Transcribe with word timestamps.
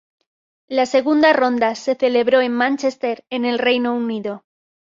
La 0.67 0.87
segunda 0.87 1.31
ronda 1.31 1.75
se 1.75 1.93
celebró 1.93 2.41
en 2.41 2.53
Manchester 2.53 3.23
en 3.29 3.45
el 3.45 3.59
Reino 3.59 3.95
Unido. 3.95 4.43